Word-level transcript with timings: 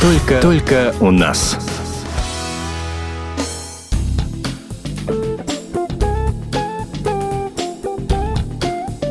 Только, 0.00 0.40
только 0.40 0.94
у 1.02 1.10
нас. 1.10 1.58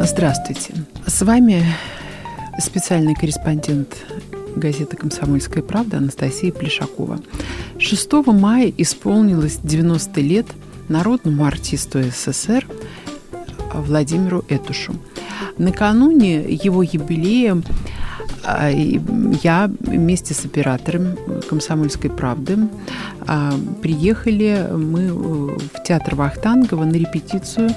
Здравствуйте. 0.01 0.73
С 1.05 1.21
вами 1.21 1.63
специальный 2.59 3.13
корреспондент 3.13 3.97
газеты 4.55 4.97
«Комсомольская 4.97 5.61
правда» 5.61 5.97
Анастасия 5.97 6.51
Плешакова. 6.51 7.19
6 7.77 8.11
мая 8.25 8.73
исполнилось 8.75 9.59
90 9.61 10.21
лет 10.21 10.47
народному 10.87 11.45
артисту 11.45 12.01
СССР 12.01 12.65
Владимиру 13.75 14.43
Этушу. 14.49 14.95
Накануне 15.59 16.41
его 16.49 16.81
юбилея 16.81 17.61
а, 18.43 18.69
я 18.69 19.69
вместе 19.79 20.33
с 20.33 20.45
оператором 20.45 21.17
«Комсомольской 21.49 22.09
правды» 22.09 22.57
а, 23.27 23.53
приехали 23.81 24.67
мы 24.71 25.01
э, 25.01 25.11
в 25.11 25.83
театр 25.83 26.15
Вахтангова 26.15 26.85
на 26.85 26.93
репетицию 26.93 27.71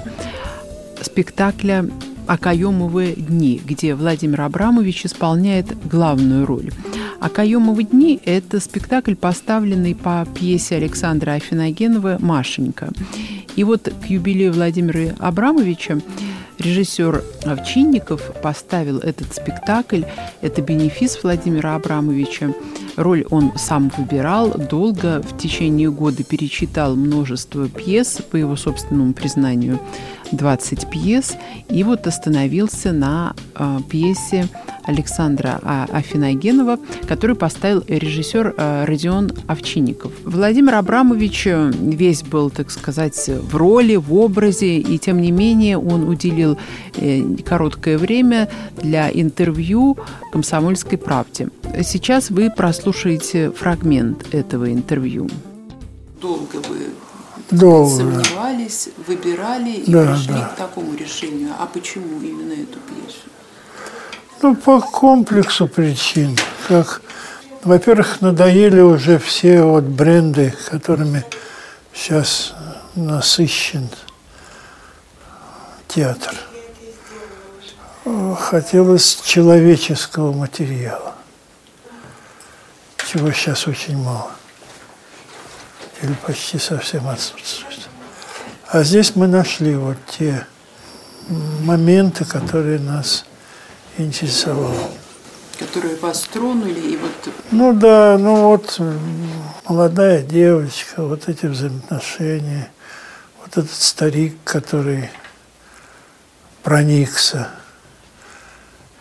спектакля 1.01 1.89
«Акаемовы 2.27 3.13
дни», 3.17 3.61
где 3.63 3.95
Владимир 3.95 4.41
Абрамович 4.41 5.05
исполняет 5.07 5.67
главную 5.87 6.45
роль. 6.45 6.71
«Акаемовы 7.19 7.83
дни»– 7.83 8.19
это 8.25 8.59
спектакль, 8.59 9.15
поставленный 9.15 9.95
по 9.95 10.25
пьесе 10.33 10.77
Александра 10.77 11.31
Афиногенова 11.31 12.17
«Машенька». 12.19 12.91
И 13.55 13.63
вот 13.63 13.91
к 14.01 14.05
юбилею 14.07 14.53
Владимира 14.53 15.13
Абрамовича 15.19 15.99
режиссер 16.59 17.23
Овчинников 17.45 18.31
поставил 18.41 18.99
этот 18.99 19.33
спектакль. 19.33 20.03
Это 20.41 20.61
бенефис 20.61 21.19
Владимира 21.23 21.75
Абрамовича. 21.75 22.53
Роль 22.95 23.25
он 23.29 23.53
сам 23.57 23.91
выбирал, 23.97 24.49
долго 24.51 25.21
в 25.21 25.37
течение 25.37 25.89
года 25.89 26.23
перечитал 26.23 26.95
множество 26.95 27.67
пьес, 27.67 28.21
по 28.29 28.35
его 28.35 28.55
собственному 28.55 29.13
признанию, 29.13 29.79
20 30.31 30.89
пьес, 30.89 31.35
и 31.69 31.83
вот 31.83 32.05
остановился 32.07 32.91
на 32.91 33.35
э, 33.55 33.79
пьесе 33.89 34.47
Александра 34.83 35.59
а, 35.63 35.87
Афиногенова, 35.91 36.77
который 37.07 37.35
поставил 37.35 37.83
режиссер 37.87 38.55
э, 38.55 38.85
Родион 38.85 39.31
Овчинников. 39.47 40.11
Владимир 40.23 40.75
Абрамович 40.75 41.47
э, 41.47 41.71
весь 41.71 42.23
был, 42.23 42.49
так 42.49 42.71
сказать, 42.71 43.29
в 43.29 43.55
роли, 43.55 43.95
в 43.95 44.13
образе, 44.13 44.77
и 44.77 44.97
тем 44.97 45.21
не 45.21 45.31
менее 45.31 45.77
он 45.77 46.07
уделил 46.07 46.57
э, 46.95 47.21
короткое 47.45 47.97
время 47.97 48.49
для 48.81 49.09
интервью 49.09 49.97
«Комсомольской 50.31 50.97
правде». 50.97 51.49
Сейчас 51.83 52.29
вы 52.29 52.49
прослушаете 52.49 53.51
фрагмент 53.51 54.33
этого 54.33 54.71
интервью. 54.71 55.29
Долго 56.21 56.57
вы 56.69 56.93
Долго. 57.51 57.89
сомневались, 57.89 58.89
выбирали 59.07 59.71
и 59.71 59.91
да, 59.91 60.13
пришли 60.13 60.33
да. 60.33 60.47
к 60.47 60.55
такому 60.55 60.95
решению. 60.95 61.49
А 61.59 61.65
почему 61.65 62.21
именно 62.21 62.53
эту 62.53 62.79
пьесу? 62.79 63.32
Ну, 64.43 64.57
по 64.57 64.81
комплексу 64.81 65.69
причин. 65.69 66.37
Как, 66.67 67.01
во-первых, 67.63 68.19
надоели 68.19 68.81
уже 68.81 69.17
все 69.17 69.61
вот 69.63 69.85
бренды, 69.85 70.53
которыми 70.69 71.23
сейчас 71.93 72.53
насыщен 72.93 73.89
театр. 75.87 76.35
Хотелось 78.37 79.21
человеческого 79.23 80.33
материала, 80.33 81.15
чего 83.09 83.31
сейчас 83.31 83.65
очень 83.65 83.97
мало. 83.97 84.31
Или 86.01 86.15
почти 86.15 86.59
совсем 86.59 87.07
отсутствует. 87.07 87.87
А 88.67 88.83
здесь 88.83 89.15
мы 89.15 89.27
нашли 89.27 89.73
вот 89.77 89.95
те 90.09 90.45
моменты, 91.29 92.25
которые 92.25 92.79
нас 92.79 93.23
интересовал. 93.97 94.73
Которые 95.59 95.95
вас 95.97 96.21
тронули 96.23 96.79
и 96.79 96.97
вот... 96.97 97.11
Ну 97.51 97.73
да, 97.73 98.17
ну 98.17 98.47
вот 98.47 98.79
молодая 99.67 100.23
девочка, 100.23 101.03
вот 101.03 101.29
эти 101.29 101.45
взаимоотношения, 101.45 102.71
вот 103.41 103.57
этот 103.57 103.71
старик, 103.71 104.35
который 104.43 105.09
проникся 106.63 107.49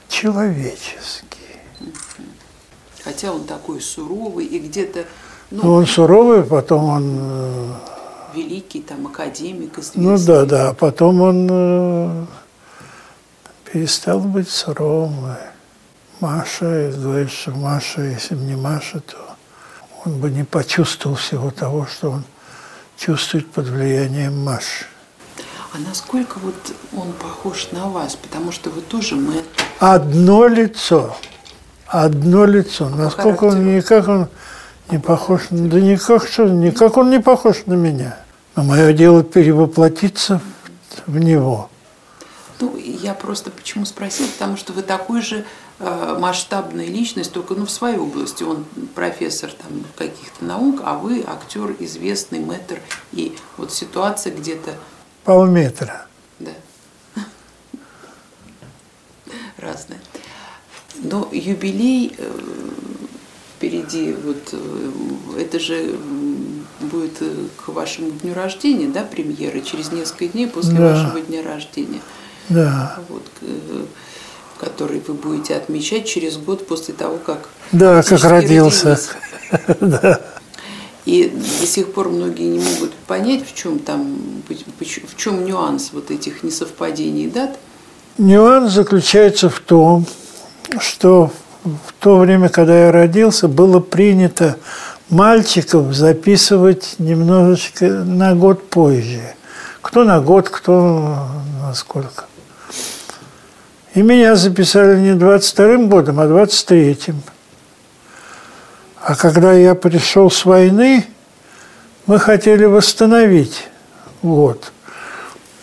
человеческий. 0.09 1.39
Хотя 3.03 3.33
он 3.33 3.45
такой 3.45 3.81
суровый 3.81 4.45
и 4.45 4.59
где-то... 4.59 5.05
Ну, 5.51 5.63
ну, 5.65 5.73
он 5.75 5.87
суровый, 5.87 6.45
потом 6.45 6.85
он... 6.85 7.19
Э, 7.21 7.75
великий 8.35 8.81
там 8.81 9.07
академик, 9.07 9.79
известный. 9.79 10.03
Ну 10.03 10.19
да, 10.19 10.45
да, 10.45 10.75
потом 10.75 11.21
он 11.21 11.49
э, 11.51 12.27
перестал 13.73 14.21
быть 14.21 14.51
суровым. 14.51 15.35
Маша, 16.21 16.93
говорит, 16.95 17.31
что 17.31 17.53
Маша, 17.53 18.03
если 18.03 18.35
бы 18.35 18.43
не 18.43 18.55
Маша, 18.55 19.01
то 19.01 19.17
он 20.05 20.21
бы 20.21 20.31
не 20.31 20.45
почувствовал 20.45 21.17
всего 21.17 21.51
того, 21.51 21.87
что 21.87 22.11
он 22.11 22.25
чувствует 22.99 23.51
под 23.51 23.69
влиянием 23.69 24.45
Маши. 24.45 24.85
А 25.73 25.79
насколько 25.79 26.39
вот 26.39 26.55
он 26.95 27.13
похож 27.15 27.69
на 27.73 27.89
вас? 27.89 28.15
Потому 28.15 28.53
что 28.53 28.69
вы 28.69 28.83
тоже 28.83 29.17
мы. 29.17 29.43
Одно 29.79 30.47
лицо. 30.47 31.17
Одно 31.87 32.45
лицо. 32.45 32.87
А 32.87 32.91
насколько 32.91 33.45
он, 33.45 33.75
никак 33.75 34.07
он 34.07 34.29
не 34.91 34.99
похож, 34.99 35.47
да 35.51 35.81
никак, 35.81 36.29
что, 36.29 36.45
никак 36.47 36.99
он 36.99 37.11
не 37.11 37.21
похож 37.21 37.63
на 37.65 37.73
меня. 37.73 38.19
Но 38.55 38.65
мое 38.65 38.93
дело 38.93 39.25
перевоплотиться 39.25 40.43
в 41.07 41.19
него. 41.19 41.71
Я 43.03 43.15
просто 43.15 43.51
почему 43.51 43.85
спросила, 43.85 44.29
потому 44.29 44.57
что 44.57 44.73
вы 44.73 44.83
такой 44.83 45.23
же 45.23 45.45
э, 45.81 46.17
масштабная 46.21 46.87
личность, 46.87 47.33
только 47.33 47.55
ну, 47.55 47.67
в 47.67 47.71
своей 47.71 47.99
области. 47.99 48.45
Он 48.45 48.65
профессор 48.95 49.51
там, 49.51 49.85
каких-то 49.97 50.45
наук, 50.45 50.83
а 50.85 50.95
вы 50.95 51.25
актер, 51.27 51.75
известный 51.81 52.39
мэтр. 52.39 52.79
И 53.11 53.37
вот 53.57 53.73
ситуация 53.73 54.33
где-то... 54.33 54.77
Полметра. 55.25 56.07
Да. 56.39 56.53
Разная. 59.57 60.01
Но 60.95 61.29
юбилей 61.33 62.15
э, 62.17 62.41
впереди, 63.57 64.13
вот 64.13 64.51
э, 64.53 64.91
это 65.41 65.59
же 65.59 65.99
будет 66.81 67.21
к 67.57 67.69
вашему 67.69 68.13
дню 68.13 68.33
рождения, 68.33 68.87
да, 68.87 69.03
премьера, 69.03 69.61
через 69.61 69.91
несколько 69.91 70.29
дней 70.29 70.47
после 70.47 70.75
да. 70.75 70.93
вашего 70.93 71.21
дня 71.21 71.43
рождения 71.43 72.01
да. 72.49 72.99
вот, 73.09 73.23
э, 73.43 73.85
который 74.61 75.03
вы 75.07 75.15
будете 75.15 75.57
отмечать 75.57 76.07
через 76.07 76.37
год 76.37 76.67
после 76.67 76.95
того, 76.95 77.19
как 77.19 77.49
да, 77.73 78.03
как 78.03 78.25
родился. 78.25 78.99
да. 79.81 80.21
И 81.05 81.29
до 81.61 81.67
сих 81.67 81.93
пор 81.93 82.11
многие 82.11 82.47
не 82.49 82.61
могут 82.61 82.93
понять, 82.95 83.45
в 83.49 83.55
чем 83.55 83.81
там, 83.81 84.17
в 84.49 85.17
чем 85.17 85.45
нюанс 85.45 85.91
вот 85.93 86.11
этих 86.11 86.43
несовпадений 86.45 87.29
дат. 87.29 87.59
Нюанс 88.19 88.73
заключается 88.73 89.51
в 89.51 89.59
том, 89.59 90.07
что 90.79 91.33
в 91.65 91.93
то 91.99 92.19
время, 92.19 92.49
когда 92.49 92.87
я 92.87 92.93
родился, 92.93 93.49
было 93.49 93.81
принято 93.81 94.59
мальчиков 95.09 95.93
записывать 95.95 96.97
немножечко 96.99 97.87
на 97.87 98.35
год 98.35 98.69
позже. 98.69 99.35
Кто 99.81 100.05
на 100.05 100.21
год, 100.21 100.49
кто 100.49 101.27
на 101.61 101.75
сколько. 101.75 102.27
И 103.95 104.01
меня 104.01 104.37
записали 104.37 104.99
не 104.99 105.11
22-м 105.11 105.89
годом, 105.89 106.21
а 106.21 106.25
23-м. 106.25 107.23
А 109.03 109.15
когда 109.17 109.53
я 109.53 109.75
пришел 109.75 110.31
с 110.31 110.45
войны, 110.45 111.07
мы 112.07 112.19
хотели 112.19 112.65
восстановить 112.65 113.69
год. 114.23 114.73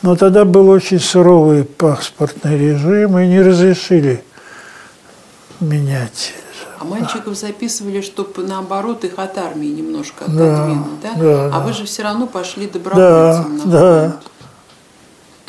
Но 0.02 0.16
тогда 0.16 0.46
был 0.46 0.70
очень 0.70 1.00
суровый 1.00 1.64
паспортный 1.64 2.58
режим, 2.58 3.18
и 3.18 3.28
не 3.28 3.42
разрешили 3.42 4.24
менять. 5.60 6.34
А 6.80 6.86
мальчиков 6.86 7.36
записывали, 7.36 8.02
чтобы 8.02 8.44
наоборот 8.44 9.04
их 9.04 9.14
от 9.18 9.38
армии 9.38 9.68
немножко 9.68 10.26
отодвинуть, 10.26 11.02
да? 11.02 11.14
да? 11.16 11.52
а 11.54 11.60
вы 11.60 11.74
же 11.74 11.86
все 11.86 12.04
равно 12.04 12.28
пошли 12.28 12.68
добровольцем 12.68 13.04
да, 13.04 13.34
на 13.34 13.60
фронт. 13.60 13.72
Да. 13.72 14.20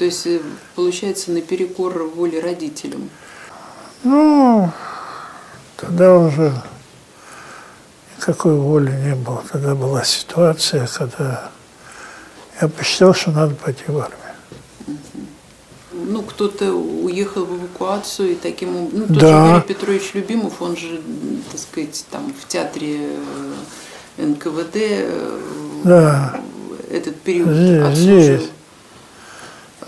То 0.00 0.06
есть, 0.06 0.26
э, 0.26 0.40
получается, 0.76 1.30
наперекор 1.30 2.04
воле 2.04 2.40
родителям? 2.40 3.10
Ну, 4.02 4.70
тогда 5.76 6.16
уже 6.16 6.54
никакой 8.16 8.54
воли 8.54 8.90
не 8.92 9.14
было. 9.14 9.44
Тогда 9.52 9.74
была 9.74 10.02
ситуация, 10.02 10.86
когда 10.86 11.50
я 12.62 12.68
посчитал, 12.68 13.12
что 13.12 13.30
надо 13.32 13.54
пойти 13.54 13.82
в 13.88 13.98
армию. 13.98 14.96
Ну, 15.92 16.22
кто-то 16.22 16.72
уехал 16.72 17.44
в 17.44 17.58
эвакуацию 17.58 18.32
и 18.32 18.34
таким 18.36 18.74
образом... 18.76 19.00
Ну, 19.00 19.06
тот 19.06 19.18
да. 19.18 19.44
же 19.44 19.52
Юрий 19.52 19.68
Петрович 19.68 20.14
Любимов, 20.14 20.62
он 20.62 20.78
же, 20.78 21.02
так 21.52 21.60
сказать, 21.60 22.06
там 22.10 22.32
в 22.40 22.48
театре 22.48 23.00
э, 24.16 24.24
НКВД 24.24 24.76
э, 24.76 25.40
Да. 25.84 26.40
этот 26.90 27.20
период 27.20 27.50
Здесь, 27.50 27.82
отслужил. 27.82 28.22
здесь. 28.22 28.50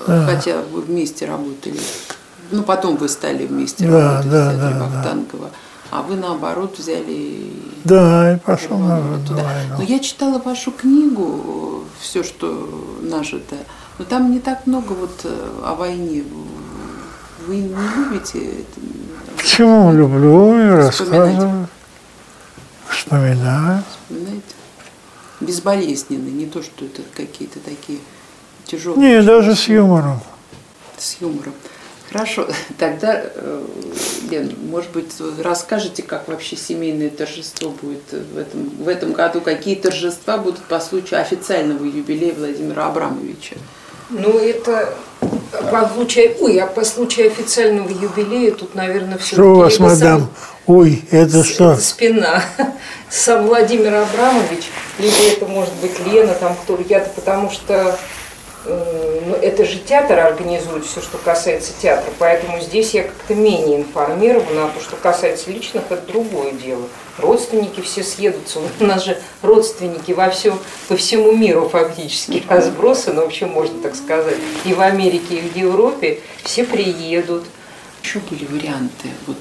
Да. 0.06 0.26
Хотя 0.26 0.62
вы 0.62 0.81
вместе 0.82 1.26
работали. 1.26 1.78
Ну, 2.50 2.62
потом 2.62 2.96
вы 2.96 3.08
стали 3.08 3.46
вместе 3.46 3.87
Да, 3.88 4.12
работать 4.12 4.31
да, 4.31 4.50
в 4.50 4.54
театре 4.54 4.75
да, 4.75 4.78
да. 4.78 4.84
Вахтангова. 4.96 5.50
А 5.90 6.02
вы, 6.02 6.16
наоборот, 6.16 6.78
взяли 6.78 7.52
Да, 7.84 8.34
и 8.34 8.38
пошел 8.38 8.78
на, 8.78 8.96
рванули 8.99 9.19
на 9.20 9.26
туда. 9.26 9.43
войну. 9.44 9.75
Но 9.78 9.82
я 9.82 9.99
читала 9.99 10.38
вашу 10.38 10.70
книгу 10.72 11.84
«Все, 12.00 12.22
что 12.22 12.99
нажито». 13.02 13.56
Но 13.99 14.04
там 14.06 14.31
не 14.32 14.40
так 14.40 14.66
много 14.66 14.93
вот 14.93 15.20
э, 15.25 15.60
о 15.64 15.75
войне. 15.75 16.25
Вы 17.46 17.56
не 17.56 17.75
любите 17.96 18.38
это? 18.60 18.81
Почему 19.37 19.93
люблю 19.93 20.58
и 20.58 20.69
рассказываю. 20.76 21.69
Вспоминаю. 22.88 23.82
Вспоминаете? 24.08 24.43
Безболезненно, 25.40 26.28
не 26.28 26.46
то, 26.46 26.62
что 26.62 26.84
это 26.84 27.02
какие-то 27.16 27.58
такие 27.60 27.98
тяжелые. 28.67 29.17
Не, 29.17 29.23
даже 29.23 29.55
с 29.55 29.69
юмором. 29.69 30.20
С 30.97 31.17
юмором. 31.20 31.55
Хорошо, 32.12 32.47
тогда, 32.79 33.23
э, 33.25 33.64
Лен, 34.31 34.55
может 34.70 34.91
быть, 34.91 35.19
вы 35.19 35.43
расскажете, 35.43 36.03
как 36.03 36.29
вообще 36.29 36.56
семейное 36.56 37.09
торжество 37.09 37.70
будет 37.70 38.03
в 38.11 38.38
этом, 38.38 38.69
в 38.69 38.88
этом 38.88 39.12
году, 39.12 39.41
какие 39.41 39.76
торжества 39.76 40.37
будут 40.37 40.62
по 40.64 40.79
случаю 40.81 41.20
официального 41.20 41.85
юбилея 41.85 42.35
Владимира 42.35 42.87
Абрамовича? 42.87 43.56
Ну, 44.11 44.38
это 44.38 44.94
по 45.70 45.88
случаю, 45.88 46.37
ой, 46.41 46.58
а 46.58 46.67
по 46.67 46.85
случаю 46.85 47.29
официального 47.29 47.88
юбилея 47.88 48.53
тут, 48.53 48.75
наверное, 48.75 49.17
все 49.17 49.37
Что 49.37 49.44
у 49.44 49.55
вас, 49.56 49.79
мадам? 49.79 50.29
Ой, 50.67 51.03
это 51.11 51.43
что? 51.44 51.76
спина. 51.76 52.43
Сам 53.11 53.47
Владимир 53.47 53.94
Абрамович, 53.94 54.70
либо 54.99 55.17
это 55.31 55.47
может 55.47 55.75
быть 55.75 55.99
Лена, 56.06 56.35
там 56.35 56.55
кто 56.56 56.79
я-то, 56.88 57.11
потому 57.11 57.50
что 57.50 57.99
ну, 58.64 59.35
это 59.35 59.64
же 59.64 59.79
театр 59.79 60.20
организует 60.20 60.85
все, 60.85 61.00
что 61.00 61.19
касается 61.19 61.73
театра, 61.81 62.12
поэтому 62.19 62.61
здесь 62.61 62.94
я 62.94 63.03
как-то 63.03 63.35
менее 63.35 63.81
информирована, 63.81 64.67
а 64.67 64.69
то, 64.69 64.81
что 64.81 64.97
касается 64.97 65.50
личных, 65.50 65.85
это 65.91 66.06
другое 66.06 66.53
дело. 66.53 66.88
Родственники 67.19 67.81
все 67.81 68.05
съедутся, 68.05 68.61
у 68.81 68.85
нас 68.85 69.05
же 69.05 69.20
родственники 69.43 70.12
во 70.12 70.31
всем, 70.31 70.59
по 70.88 70.97
всему 70.97 71.32
миру 71.32 71.69
фактически 71.69 72.44
разбросаны, 72.49 73.23
вообще 73.23 73.47
можно 73.47 73.81
так 73.82 73.97
сказать, 73.97 74.37
и 74.65 74.75
в 74.75 74.81
Америке, 74.81 75.37
и 75.37 75.41
в 75.41 75.56
Европе 75.56 76.20
все 76.44 76.65
приедут. 76.65 77.44
Еще 78.03 78.19
были 78.19 78.44
варианты 78.47 79.08
вот 79.26 79.37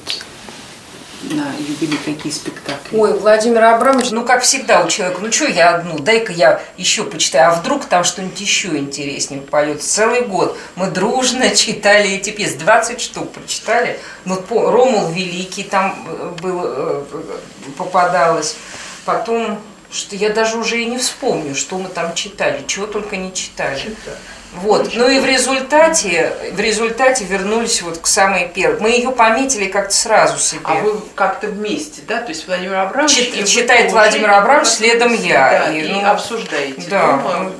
на 1.23 1.53
юбилей, 1.59 1.97
какие 2.03 2.31
спектакли? 2.31 2.97
Ой, 2.97 3.17
Владимир 3.19 3.63
Абрамович, 3.63 4.11
ну 4.11 4.25
как 4.25 4.41
всегда 4.43 4.83
у 4.83 4.87
человека, 4.87 5.19
ну 5.21 5.31
что 5.31 5.45
я 5.45 5.75
одну, 5.75 5.99
дай-ка 5.99 6.31
я 6.33 6.61
еще 6.77 7.03
почитаю, 7.03 7.51
а 7.51 7.55
вдруг 7.55 7.85
там 7.85 8.03
что-нибудь 8.03 8.39
еще 8.41 8.69
интереснее 8.69 9.41
поет. 9.41 9.83
Целый 9.83 10.21
год 10.21 10.57
мы 10.75 10.87
дружно 10.89 11.49
читали 11.55 12.11
эти 12.11 12.31
пьесы, 12.31 12.57
20 12.57 12.99
штук 13.01 13.31
прочитали. 13.31 13.99
Ну, 14.25 14.37
по- 14.37 14.71
Ромул 14.71 15.09
Великий 15.09 15.63
там 15.63 15.95
э, 16.07 16.31
был, 16.41 16.61
э, 16.63 17.03
попадалось. 17.77 18.55
Потом, 19.05 19.59
что 19.91 20.15
я 20.15 20.29
даже 20.29 20.57
уже 20.57 20.81
и 20.81 20.85
не 20.85 20.97
вспомню, 20.97 21.55
что 21.55 21.77
мы 21.77 21.89
там 21.89 22.13
читали, 22.13 22.63
чего 22.67 22.87
только 22.87 23.17
не 23.17 23.33
читали. 23.33 23.95
Вот. 24.53 24.91
Ну 24.95 25.07
и 25.09 25.19
в 25.19 25.25
результате, 25.25 26.33
в 26.51 26.59
результате 26.59 27.23
вернулись 27.23 27.81
вот 27.81 27.99
к 27.99 28.07
самой 28.07 28.49
первой. 28.49 28.79
Мы 28.81 28.89
ее 28.91 29.11
пометили 29.11 29.65
как-то 29.65 29.93
сразу 29.95 30.37
себе. 30.39 30.61
А 30.65 30.75
вы 30.75 30.99
как-то 31.15 31.47
вместе, 31.47 32.01
да? 32.07 32.21
То 32.21 32.29
есть 32.29 32.47
Владимир 32.47 32.75
Абрамович... 32.75 33.15
Чит- 33.15 33.35
и 33.37 33.45
читает 33.45 33.91
Владимир 33.91 34.29
и 34.29 34.33
Абрамович, 34.33 34.67
следом 34.67 35.13
я. 35.13 35.49
Да, 35.67 35.71
И, 35.73 35.81
и, 35.85 35.87
ну, 35.87 36.05
обсуждаете 36.05 36.81
да, 36.89 37.13
дома, 37.13 37.39
ну, 37.43 37.53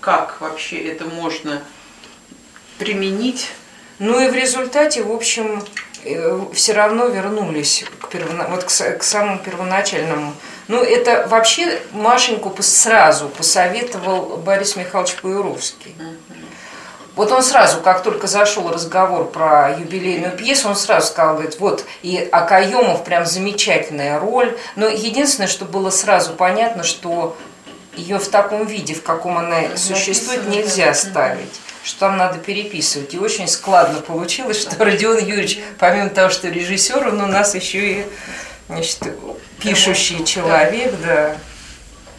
как 0.00 0.36
вообще 0.40 0.78
это 0.88 1.06
можно 1.06 1.62
применить. 2.78 3.48
Ну 3.98 4.20
и 4.20 4.28
в 4.28 4.34
результате, 4.34 5.02
в 5.02 5.12
общем, 5.12 5.62
все 6.52 6.72
равно 6.72 7.06
вернулись 7.06 7.84
к, 8.00 8.08
первона- 8.08 8.48
вот 8.48 8.64
к, 8.64 8.68
к 8.68 9.02
самому 9.02 9.38
первоначальному. 9.38 10.34
Ну, 10.68 10.82
это 10.82 11.26
вообще 11.28 11.80
Машеньку 11.92 12.54
сразу 12.60 13.28
посоветовал 13.28 14.36
Борис 14.36 14.76
Михайлович 14.76 15.16
Паюровский. 15.16 15.94
Вот 17.14 17.30
он 17.30 17.42
сразу, 17.42 17.80
как 17.80 18.02
только 18.02 18.26
зашел 18.26 18.70
разговор 18.70 19.30
про 19.30 19.76
юбилейную 19.78 20.34
пьесу, 20.34 20.68
он 20.68 20.76
сразу 20.76 21.08
сказал, 21.08 21.34
говорит, 21.34 21.60
вот, 21.60 21.84
и 22.02 22.26
Акаемов 22.32 23.04
прям 23.04 23.26
замечательная 23.26 24.18
роль. 24.18 24.56
Но 24.76 24.88
единственное, 24.88 25.48
что 25.48 25.66
было 25.66 25.90
сразу 25.90 26.32
понятно, 26.32 26.84
что 26.84 27.36
ее 27.96 28.18
в 28.18 28.28
таком 28.28 28.66
виде, 28.66 28.94
в 28.94 29.02
каком 29.02 29.36
она 29.36 29.76
существует, 29.76 30.48
нельзя 30.48 30.86
да. 30.86 30.94
ставить. 30.94 31.60
Что 31.84 32.00
там 32.00 32.16
надо 32.16 32.38
переписывать. 32.38 33.12
И 33.12 33.18
очень 33.18 33.48
складно 33.48 34.00
получилось, 34.00 34.60
что 34.60 34.82
Родион 34.82 35.18
Юрьевич, 35.18 35.58
помимо 35.78 36.08
того, 36.08 36.30
что 36.30 36.48
режиссер, 36.48 37.08
он 37.08 37.20
у 37.20 37.26
нас 37.26 37.54
еще 37.54 37.92
и 37.92 38.06
значит, 38.68 38.98
пишущий 39.62 40.24
человек, 40.24 40.94
да. 41.04 41.36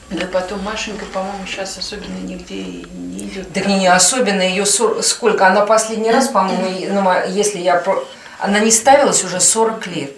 Да 0.09 0.27
потом 0.27 0.61
Машенька, 0.63 1.05
по-моему, 1.05 1.45
сейчас 1.47 1.77
особенно 1.77 2.19
нигде 2.19 2.55
и 2.55 2.85
не 2.91 3.25
идет. 3.25 3.51
Так 3.53 3.65
не, 3.65 3.79
не 3.79 3.87
особенно 3.87 4.41
ее 4.41 4.65
сколько, 4.65 5.47
она 5.47 5.65
последний 5.65 6.11
раз, 6.11 6.27
по-моему, 6.27 6.67
ну, 7.01 7.27
если 7.29 7.59
я 7.59 7.77
про- 7.77 8.03
она 8.39 8.59
не 8.59 8.69
ставилась 8.71 9.23
уже 9.23 9.39
40 9.39 9.87
лет. 9.87 10.11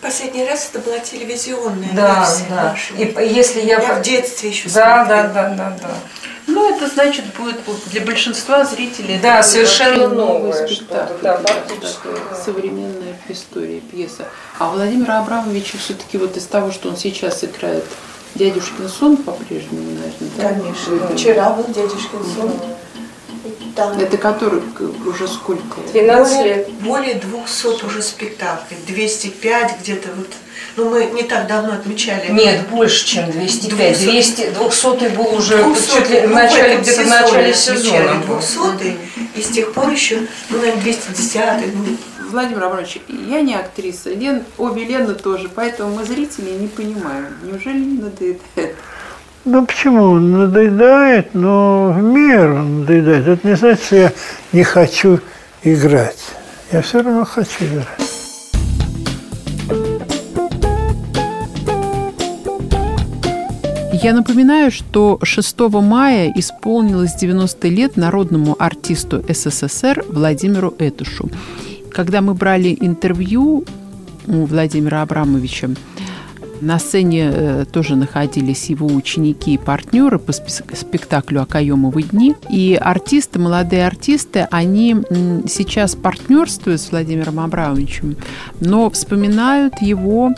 Последний 0.00 0.46
раз 0.46 0.70
это 0.72 0.78
была 0.78 0.98
телевизионная 1.00 1.90
Да, 1.92 2.20
версия 2.20 2.44
да. 2.48 2.76
И 2.96 3.34
если 3.34 3.60
я, 3.60 3.80
Я 3.82 3.94
в 3.96 4.02
детстве 4.02 4.48
еще 4.48 4.70
да, 4.70 5.04
да, 5.04 5.24
смотрела. 5.24 5.32
да, 5.34 5.54
да, 5.56 5.76
да. 5.82 5.94
Ну, 6.46 6.74
это 6.74 6.88
значит 6.88 7.24
будет 7.38 7.56
для 7.86 8.00
большинства 8.00 8.64
зрителей. 8.64 9.18
Да, 9.22 9.42
совершенно 9.42 10.08
новое 10.08 10.52
спектакль, 10.52 10.74
что-то, 10.74 11.18
да, 11.22 11.38
да, 11.38 11.52
фактически, 11.52 12.04
да, 12.04 12.10
да. 12.30 12.36
Современная 12.36 13.16
история, 13.28 13.80
пьеса. 13.80 14.26
А 14.58 14.70
Владимира 14.70 15.20
Абрамовича 15.20 15.78
все-таки 15.78 16.18
вот 16.18 16.36
из 16.36 16.46
того, 16.46 16.70
что 16.72 16.88
он 16.88 16.96
сейчас 16.96 17.44
играет, 17.44 17.84
дядюшкин 18.34 18.88
сон 18.88 19.16
по-прежнему, 19.16 19.90
наверное, 19.90 20.30
да? 20.36 20.48
Конечно. 20.48 21.16
Вчера 21.16 21.50
был 21.50 21.64
дядюшкин 21.64 22.24
сон. 22.34 22.52
Там 23.80 23.98
Это 23.98 24.18
который 24.18 24.60
уже 25.06 25.26
сколько? 25.26 25.80
12 25.92 26.36
более, 26.36 26.54
лет. 26.54 26.70
более 26.80 27.14
200 27.14 27.84
уже 27.86 28.02
спектаклей, 28.02 28.76
205 28.86 29.80
где-то 29.80 30.08
вот. 30.14 30.28
Ну, 30.76 30.90
мы 30.90 31.06
не 31.06 31.22
так 31.22 31.46
давно 31.46 31.72
отмечали. 31.72 32.30
Нет, 32.30 32.68
больше, 32.68 33.06
чем 33.06 33.30
205. 33.30 33.98
200. 33.98 34.04
200, 34.04 34.50
200 34.50 35.16
был 35.16 35.34
уже 35.34 35.62
200, 35.64 35.94
чуть 35.94 36.10
ли 36.10 36.20
в 36.20 36.28
ну, 36.28 36.34
начале, 36.34 36.72
этом 36.74 36.82
где-то 36.82 37.02
в 37.02 37.08
начале 37.08 37.54
сезона. 37.54 38.14
был. 38.28 38.36
200 38.36 38.96
и 39.36 39.42
с 39.42 39.48
тех 39.48 39.72
пор 39.72 39.88
еще, 39.88 40.26
ну, 40.50 40.58
наверное, 40.58 40.82
210 40.82 41.74
ну, 41.74 41.96
Владимир 42.30 42.64
Абрамович, 42.64 42.98
я 43.08 43.40
не 43.40 43.54
актриса, 43.54 44.10
Лен, 44.10 44.44
обе 44.58 44.84
Лены 44.84 45.14
тоже, 45.14 45.48
поэтому 45.48 45.96
мы 45.96 46.04
зрители 46.04 46.50
не 46.50 46.68
понимаем. 46.68 47.34
Неужели 47.42 47.78
не 47.78 48.02
надоедает? 48.02 48.76
Ну 49.46 49.64
почему? 49.64 50.18
Надоедает, 50.18 51.34
но 51.34 51.92
в 51.96 52.02
меру 52.02 52.62
надоедает. 52.62 53.26
Это 53.26 53.48
не 53.48 53.56
значит, 53.56 53.84
что 53.84 53.96
я 53.96 54.12
не 54.52 54.62
хочу 54.62 55.20
играть. 55.62 56.18
Я 56.72 56.82
все 56.82 57.02
равно 57.02 57.24
хочу 57.24 57.64
играть. 57.64 57.86
Я 64.02 64.14
напоминаю, 64.14 64.70
что 64.70 65.18
6 65.22 65.58
мая 65.82 66.32
исполнилось 66.34 67.14
90 67.14 67.68
лет 67.68 67.96
народному 67.96 68.56
артисту 68.58 69.22
СССР 69.28 70.04
Владимиру 70.08 70.74
Этушу. 70.78 71.30
Когда 71.92 72.20
мы 72.20 72.34
брали 72.34 72.76
интервью 72.80 73.64
у 74.26 74.44
Владимира 74.44 75.02
Абрамовича, 75.02 75.70
на 76.60 76.78
сцене 76.78 77.30
э, 77.32 77.64
тоже 77.70 77.96
находились 77.96 78.66
его 78.66 78.86
ученики 78.86 79.54
и 79.54 79.58
партнеры 79.58 80.18
по 80.18 80.32
спектаклю 80.32 81.42
«Окаемовы 81.42 82.02
дни». 82.02 82.34
И 82.50 82.78
артисты, 82.80 83.38
молодые 83.38 83.86
артисты, 83.86 84.46
они 84.50 84.96
сейчас 85.48 85.94
партнерствуют 85.94 86.80
с 86.80 86.90
Владимиром 86.90 87.40
Абрамовичем, 87.40 88.16
но 88.60 88.90
вспоминают 88.90 89.80
его, 89.80 90.32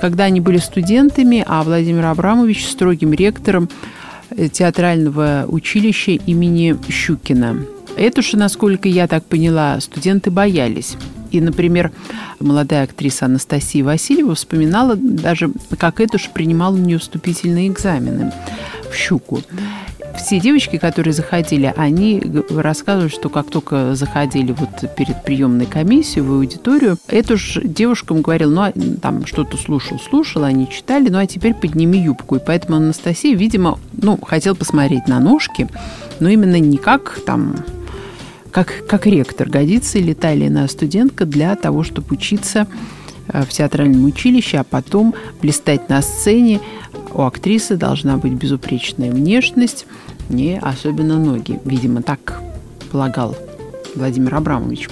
когда 0.00 0.24
они 0.24 0.40
были 0.40 0.58
студентами, 0.58 1.44
а 1.46 1.62
Владимир 1.62 2.06
Абрамович 2.06 2.68
строгим 2.68 3.12
ректором 3.12 3.68
э, 4.30 4.48
театрального 4.48 5.44
училища 5.48 6.12
имени 6.12 6.76
Щукина. 6.88 7.56
Это 7.96 8.20
же, 8.20 8.36
насколько 8.36 8.88
я 8.88 9.06
так 9.06 9.24
поняла, 9.24 9.80
студенты 9.80 10.30
боялись. 10.30 10.96
И, 11.36 11.40
например, 11.40 11.92
молодая 12.40 12.84
актриса 12.84 13.26
Анастасия 13.26 13.84
Васильева 13.84 14.34
вспоминала 14.34 14.96
даже, 14.96 15.50
как 15.78 16.00
это 16.00 16.18
же 16.18 16.30
принимал 16.32 16.74
у 16.74 16.78
нее 16.78 16.98
вступительные 16.98 17.68
экзамены 17.68 18.32
в 18.90 18.94
«Щуку». 18.94 19.42
все 20.16 20.40
девочки, 20.40 20.78
которые 20.78 21.12
заходили, 21.12 21.72
они 21.76 22.22
рассказывают, 22.48 23.12
что 23.12 23.28
как 23.28 23.50
только 23.50 23.94
заходили 23.94 24.52
вот 24.52 24.94
перед 24.96 25.22
приемной 25.22 25.66
комиссией 25.66 26.22
в 26.22 26.32
аудиторию, 26.32 26.96
эту 27.08 27.36
же 27.36 27.60
девушкам 27.62 28.22
говорил, 28.22 28.50
ну, 28.50 28.62
а, 28.62 28.72
там 29.02 29.26
что-то 29.26 29.58
слушал, 29.58 29.98
слушал, 29.98 30.44
они 30.44 30.70
читали, 30.70 31.10
ну, 31.10 31.18
а 31.18 31.26
теперь 31.26 31.52
подними 31.52 31.98
юбку. 31.98 32.36
И 32.36 32.40
поэтому 32.44 32.78
Анастасия, 32.78 33.36
видимо, 33.36 33.78
ну, 33.92 34.18
хотел 34.22 34.56
посмотреть 34.56 35.06
на 35.06 35.20
ножки, 35.20 35.68
но 36.18 36.30
именно 36.30 36.58
не 36.58 36.78
как 36.78 37.20
там 37.26 37.56
как, 38.56 38.86
как 38.86 39.06
ректор, 39.06 39.50
годится 39.50 39.98
ли 39.98 40.14
та 40.14 40.32
или 40.32 40.46
иная 40.46 40.66
студентка 40.66 41.26
для 41.26 41.54
того, 41.56 41.82
чтобы 41.82 42.06
учиться 42.14 42.66
э, 43.28 43.42
в 43.42 43.50
театральном 43.50 44.06
училище, 44.06 44.56
а 44.56 44.64
потом 44.64 45.14
блистать 45.42 45.90
на 45.90 46.00
сцене. 46.00 46.62
У 47.12 47.20
актрисы 47.20 47.76
должна 47.76 48.16
быть 48.16 48.32
безупречная 48.32 49.10
внешность, 49.10 49.84
не 50.30 50.58
особенно 50.58 51.18
ноги. 51.18 51.60
Видимо, 51.66 52.00
так 52.00 52.40
полагал 52.90 53.36
Владимир 53.94 54.34
Абрамович. 54.36 54.88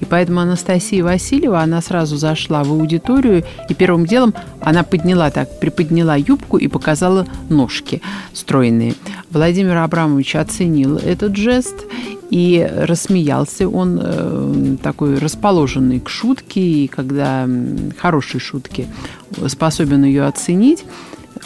И 0.00 0.04
поэтому 0.04 0.38
Анастасия 0.38 1.02
Васильева, 1.02 1.60
она 1.60 1.82
сразу 1.82 2.16
зашла 2.16 2.62
в 2.62 2.70
аудиторию, 2.70 3.42
и 3.68 3.74
первым 3.74 4.06
делом 4.06 4.32
она 4.60 4.84
подняла 4.84 5.30
так, 5.30 5.58
приподняла 5.58 6.16
юбку 6.16 6.56
и 6.56 6.68
показала 6.68 7.26
ножки 7.48 8.00
стройные. 8.32 8.94
Владимир 9.30 9.76
Абрамович 9.78 10.36
оценил 10.36 10.98
этот 10.98 11.36
жест 11.36 11.84
и 12.30 12.68
рассмеялся. 12.70 13.68
Он 13.68 14.00
э, 14.02 14.76
такой 14.82 15.18
расположенный 15.18 16.00
к 16.00 16.08
шутке, 16.08 16.60
и 16.60 16.86
когда 16.88 17.48
хорошие 17.98 18.40
шутки 18.40 18.86
способен 19.46 20.04
ее 20.04 20.24
оценить. 20.24 20.84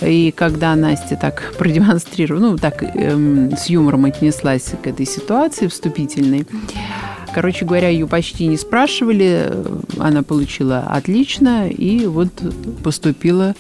И 0.01 0.33
когда 0.33 0.75
Настя 0.75 1.17
так 1.17 1.55
продемонстрировала, 1.59 2.51
ну, 2.51 2.59
так 2.59 2.83
эм, 2.83 3.57
с 3.57 3.67
юмором 3.67 4.07
отнеслась 4.07 4.73
к 4.83 4.87
этой 4.87 5.07
ситуации 5.07 5.67
вступительной, 5.67 6.47
короче 7.35 7.65
говоря, 7.65 7.89
ее 7.89 8.07
почти 8.07 8.47
не 8.47 8.57
спрашивали, 8.57 9.53
она 9.99 10.23
получила 10.23 10.81
отлично 10.81 11.69
и 11.69 12.07
вот 12.07 12.31
поступила 12.83 13.55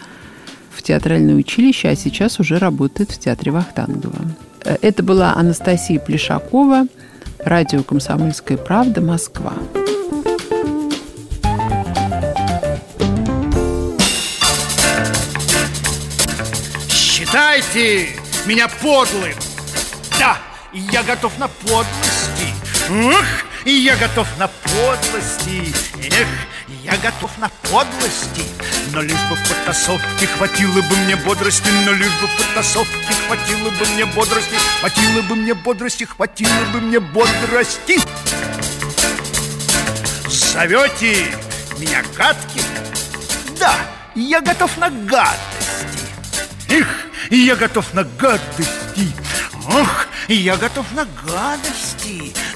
в 0.70 0.82
театральное 0.82 1.34
училище, 1.34 1.88
а 1.88 1.96
сейчас 1.96 2.40
уже 2.40 2.58
работает 2.58 3.10
в 3.10 3.18
театре 3.18 3.52
Вахтангова. 3.52 4.18
Э, 4.64 4.76
это 4.80 5.02
была 5.02 5.34
Анастасия 5.34 6.00
Плешакова, 6.00 6.86
радио 7.44 7.82
«Комсомольская 7.82 8.56
правда», 8.56 9.00
Москва. 9.00 9.52
Считайте 16.88 18.08
меня 18.46 18.68
подлым. 18.68 19.34
Да, 20.18 20.36
я 20.72 21.02
готов 21.02 21.38
на 21.38 21.48
подлости. 21.48 22.52
Ух, 22.90 23.24
я 23.70 23.96
готов 23.96 24.26
на 24.38 24.48
подлости. 24.48 25.74
Эх, 26.10 26.28
я 26.82 26.96
готов 26.96 27.30
на 27.38 27.48
подлости. 27.70 28.44
Но 28.92 29.00
лишь 29.00 29.22
бы 29.28 29.36
в 29.36 29.48
потасовке 29.48 30.26
хватило 30.26 30.82
бы 30.82 30.96
мне 31.04 31.16
бодрости 31.16 31.68
Но 31.86 31.92
лишь 31.92 32.12
бы 32.20 32.26
в 32.26 32.36
потасовке 32.36 33.14
хватило 33.26 33.70
бы 33.70 33.86
мне 33.94 34.04
бодрости 34.04 34.54
Хватило 34.80 35.22
бы 35.22 35.34
мне 35.36 35.54
бодрости, 35.54 36.04
хватило 36.04 36.64
бы 36.72 36.80
мне 36.80 37.00
бодрости 37.00 37.98
Зовете 40.28 41.34
меня 41.78 42.02
гадким? 42.16 42.64
Да, 43.58 43.74
я 44.14 44.42
готов 44.42 44.76
на 44.76 44.90
гадости 44.90 45.38
Эх, 46.68 46.88
я 47.30 47.56
готов 47.56 47.94
на 47.94 48.04
гадости 48.04 48.66
Ох, 49.68 50.06
я 50.28 50.56
готов 50.56 50.84
на 50.92 51.06
гадости 51.24 51.81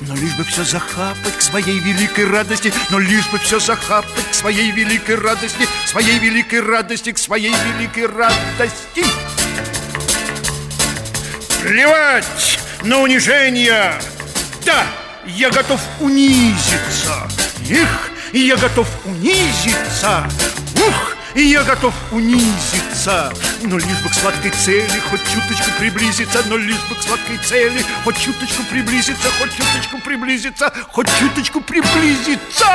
Но 0.00 0.15
лишь 0.15 0.35
бы 0.35 0.45
все 0.45 0.65
захапать 0.65 1.37
к 1.38 1.43
своей 1.43 1.79
великой 1.79 2.29
радости. 2.29 2.73
Но 2.91 2.99
лишь 2.99 3.29
бы 3.29 3.38
все 3.38 3.59
захапать 3.59 4.31
к 4.31 4.35
своей 4.35 4.71
великой 4.71 5.17
радости. 5.17 5.69
Своей 5.87 6.19
великой 6.19 6.61
радости, 6.61 7.12
к 7.12 7.19
своей 7.19 7.55
великой 7.65 8.07
радости. 8.07 9.05
Плевать 11.62 12.59
на 12.83 13.00
унижение. 13.00 13.95
Да, 14.65 14.87
я 15.26 15.50
готов 15.50 15.81
унизиться. 16.00 17.29
Их, 17.69 18.11
я 18.33 18.57
готов 18.57 18.88
унизиться 19.05 20.29
и 21.37 21.43
я 21.43 21.62
готов 21.64 21.95
унизиться. 22.11 23.33
Но 23.62 23.76
лишь 23.76 24.02
бы 24.02 24.09
к 24.09 24.14
сладкой 24.14 24.50
цели 24.50 24.99
хоть 25.11 25.21
чуточку 25.21 25.71
приблизиться. 25.78 26.43
Но 26.49 26.57
лишь 26.57 26.83
бы 26.88 26.95
к 26.95 27.02
сладкой 27.02 27.37
цели 27.38 27.85
хоть 28.05 28.19
чуточку 28.19 28.62
приблизиться. 28.71 29.28
Хоть 29.38 29.55
чуточку 29.55 29.99
приблизиться, 29.99 30.73
хоть 30.90 31.09
чуточку 31.19 31.61
приблизиться. 31.61 32.66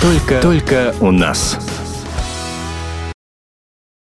Только, 0.00 0.40
только 0.40 0.94
у 1.00 1.10
нас 1.10 1.58